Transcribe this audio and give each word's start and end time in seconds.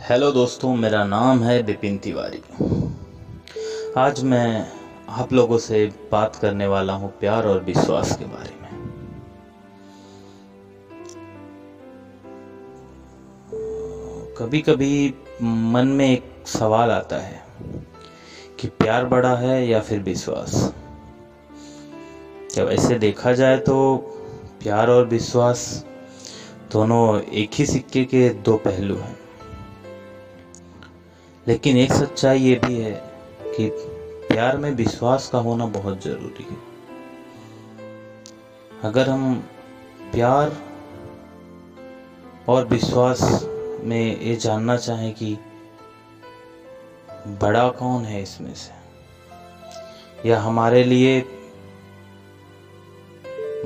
Hello 0.00 0.30
दोस्तों, 0.32 0.76
मेरा 0.76 1.04
नाम 1.04 1.42
है 1.42 1.62
बिपिन 1.62 1.98
तिवारी। 1.98 2.42
आज 3.96 4.22
मैं 4.24 4.72
आप 5.08 5.32
लोगों 5.32 5.58
से 5.58 5.92
बात 6.12 6.36
करने 6.36 6.66
वाला 6.66 6.92
हूँ 6.92 7.10
प्यार 7.20 7.46
और 7.46 7.64
विश्वास 7.64 8.16
के 8.16 8.24
बारे 8.24 8.54
में। 8.62 8.70
कभी 14.38 14.60
कभी 14.60 15.14
मन 15.42 15.88
में 15.88 16.10
एक 16.10 16.32
सवाल 16.46 16.90
आता 16.90 17.16
है 17.16 17.42
कि 18.60 18.68
प्यार 18.68 19.04
बड़ा 19.04 19.36
है 19.36 19.68
या 19.68 19.80
फिर 19.80 20.00
विश्वास? 20.00 20.74
जब 22.54 22.68
ऐसे 22.68 22.98
देखा 22.98 23.32
जाए 23.32 23.58
तो 23.58 23.96
प्यार 24.62 24.90
और 24.90 25.06
विश्वास 25.06 25.84
दोनों 26.72 27.20
एक 27.20 27.50
ही 27.54 27.66
सिक्के 27.66 28.04
के 28.04 28.28
दो 28.30 28.56
पहलू 28.56 28.96
हैं। 28.96 29.27
लेकिन 31.48 31.76
एक 31.76 31.92
सच्चाई 31.92 32.38
ये 32.38 32.54
भी 32.64 32.80
है 32.80 32.92
कि 33.46 33.68
प्यार 34.28 34.56
में 34.56 34.70
विश्वास 34.76 35.28
का 35.32 35.38
होना 35.38 35.66
बहुत 35.66 36.04
ज़रूरी 36.04 36.44
है। 36.44 36.56
अगर 38.82 39.08
हम 39.08 39.34
प्यार 40.12 40.52
और 42.48 42.66
विश्वास 42.68 43.20
में 43.84 44.20
ये 44.20 44.36
जानना 44.36 44.76
चाहें 44.76 45.12
कि 45.14 45.36
बड़ा 47.42 47.68
कौन 47.70 48.04
है 48.04 48.22
इसमें 48.22 48.54
से, 48.54 50.28
या 50.28 50.40
हमारे 50.40 50.84
लिए 50.84 51.18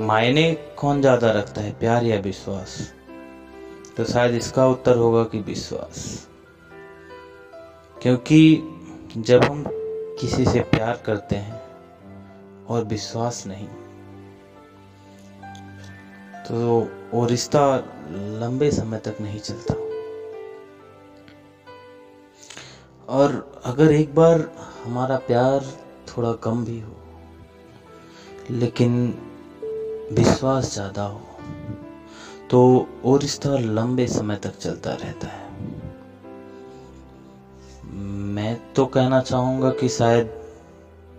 मायने 0.01 0.51
कौन 0.77 1.01
ज़्यादा 1.01 1.31
रखता 1.31 1.61
है, 1.61 1.71
प्यार 1.71 2.03
या 2.03 2.19
विश्वास 2.21 2.77
तो 3.97 4.05
शायद 4.05 4.35
इसका 4.35 4.67
उत्तर 4.67 4.95
होगा 4.97 5.23
कि 5.23 5.39
विश्वास। 5.43 6.27
क्योंकि 8.03 8.39
जब 9.17 9.43
हम 9.43 9.63
किसी 10.19 10.45
से 10.45 10.59
प्यार 10.71 11.01
करते 11.05 11.35
हैं 11.35 11.61
और 12.65 12.83
विश्वास 12.85 13.43
नहीं 13.47 13.67
तो 16.45 16.55
वो 17.13 17.25
रिश्ता 17.25 17.63
लंबे 18.41 18.69
समय 18.71 18.99
तक 18.99 19.21
नहीं 19.21 19.39
चलता। 19.39 19.73
और 23.09 23.61
अगर 23.65 23.91
एक 23.91 24.13
बार 24.15 24.41
हमारा 24.83 25.17
प्यार 25.27 25.65
थोड़ा 26.07 26.33
कम 26.43 26.65
भी 26.65 26.79
हो, 26.79 26.95
लेकिन 28.51 28.91
विश्वास 30.13 30.73
ज़्यादा 30.73 31.03
हो 31.03 31.21
तो 32.51 32.61
वो 33.03 33.15
रिश्ता 33.17 33.57
लंबे 33.59 34.07
समय 34.09 34.35
तक 34.37 34.57
चलता 34.57 34.93
रहता 34.93 35.27
है। 35.27 35.42
मैं 37.83 38.73
तो 38.73 38.85
कहना 38.85 39.21
चाहूँगा 39.21 39.69
कि 39.69 39.89
शायद 39.89 40.29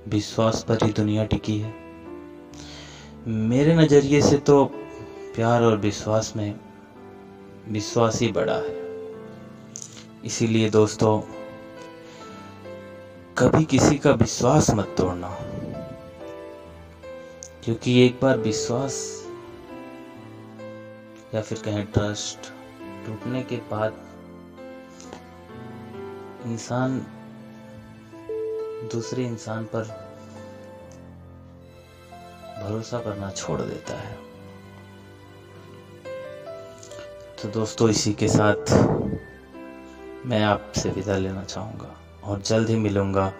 विश्वास 0.08 0.64
पर 0.68 0.84
ही 0.84 0.92
दुनिया 0.92 1.24
टिकी 1.24 1.58
है। 1.58 1.74
मेरे 3.26 3.74
नज़रिए 3.76 4.20
से 4.22 4.36
तो 4.38 4.64
प्यार 5.34 5.62
और 5.62 5.76
विश्वास 5.76 6.32
में 6.36 6.54
विश्वास 7.68 8.20
ही 8.20 8.30
बड़ा 8.32 8.56
है। 8.56 8.82
इसीलिए 10.24 10.70
दोस्तों, 10.70 11.20
कभी 13.38 13.64
किसी 13.64 13.98
का 13.98 14.10
विश्वास 14.10 14.70
मत 14.70 14.94
तोड़ना, 14.98 15.28
क्योंकि 17.64 18.06
एक 18.06 18.18
बार 18.22 18.38
विश्वास 18.38 18.96
या 21.34 21.40
फिर 21.40 21.58
कहें 21.58 21.84
ट्रस्ट 21.86 22.52
टूटने 23.06 23.42
के 23.42 23.56
बाद 23.56 23.92
इंसान 26.44 26.98
दूसरे 28.92 29.24
इंसान 29.24 29.64
पर 29.64 29.82
भरोसा 32.62 32.98
करना 32.98 33.30
छोड़ 33.30 33.60
देता 33.60 33.94
है। 33.94 34.18
तो 37.42 37.48
दोस्तों, 37.48 37.88
इसी 37.88 38.12
के 38.12 38.28
साथ 38.28 38.72
मैं 40.26 40.42
आपसे 40.44 40.90
विदा 40.90 41.16
लेना 41.16 41.44
चाहूँगा 41.44 41.96
और 42.24 42.40
जल्द 42.40 42.68
ही 42.68 42.76
मिलूँगा 42.76 43.32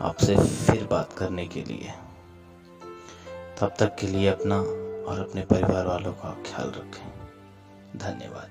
आपसे 0.00 0.36
फिर 0.36 0.86
बात 0.86 1.12
करने 1.12 1.46
के 1.46 1.62
लिए। 1.62 1.92
तब 3.60 3.74
तक 3.78 3.96
के 4.00 4.06
लिए 4.06 4.28
अपना 4.28 4.58
और 5.10 5.20
अपने 5.20 5.42
परिवार 5.42 5.86
वालों 5.86 6.12
का 6.12 6.36
ख्याल 6.46 6.68
रखें। 6.68 7.10
धन्यवाद। 7.98 8.50